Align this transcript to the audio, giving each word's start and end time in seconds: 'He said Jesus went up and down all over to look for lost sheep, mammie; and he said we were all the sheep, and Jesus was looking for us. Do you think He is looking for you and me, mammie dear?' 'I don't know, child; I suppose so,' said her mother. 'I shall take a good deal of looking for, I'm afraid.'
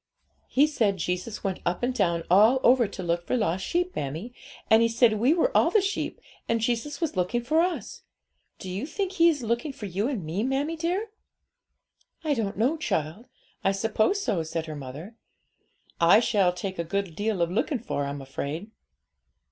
'He 0.47 0.65
said 0.65 0.97
Jesus 0.97 1.43
went 1.43 1.59
up 1.63 1.83
and 1.83 1.93
down 1.93 2.23
all 2.27 2.59
over 2.63 2.87
to 2.87 3.03
look 3.03 3.23
for 3.27 3.37
lost 3.37 3.63
sheep, 3.63 3.95
mammie; 3.95 4.33
and 4.67 4.81
he 4.81 4.87
said 4.87 5.19
we 5.19 5.31
were 5.31 5.55
all 5.55 5.69
the 5.69 5.79
sheep, 5.79 6.19
and 6.49 6.59
Jesus 6.59 6.99
was 6.99 7.15
looking 7.15 7.43
for 7.43 7.61
us. 7.61 8.01
Do 8.57 8.67
you 8.67 8.87
think 8.87 9.11
He 9.11 9.29
is 9.29 9.43
looking 9.43 9.71
for 9.71 9.85
you 9.85 10.07
and 10.07 10.25
me, 10.25 10.41
mammie 10.41 10.75
dear?' 10.75 11.11
'I 12.23 12.33
don't 12.33 12.57
know, 12.57 12.77
child; 12.77 13.27
I 13.63 13.73
suppose 13.73 14.19
so,' 14.19 14.41
said 14.41 14.65
her 14.65 14.75
mother. 14.75 15.17
'I 15.99 16.19
shall 16.21 16.51
take 16.51 16.79
a 16.79 16.83
good 16.83 17.15
deal 17.15 17.39
of 17.39 17.51
looking 17.51 17.77
for, 17.77 18.05
I'm 18.05 18.23
afraid.' 18.23 18.71